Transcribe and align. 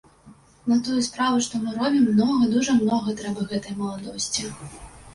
На 0.71 0.77
тую 0.87 1.01
справу, 1.07 1.43
што 1.49 1.61
мы 1.67 1.75
робім, 1.79 2.09
многа, 2.15 2.51
дужа 2.57 2.77
многа 2.83 3.17
трэба 3.23 3.49
гэтае 3.55 3.81
маладосці. 3.87 4.53